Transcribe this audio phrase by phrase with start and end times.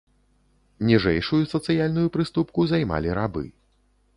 [0.91, 3.45] Ніжэйшую сацыяльную прыступку займалі рабы.